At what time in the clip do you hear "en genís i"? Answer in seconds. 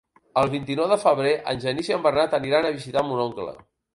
1.51-1.95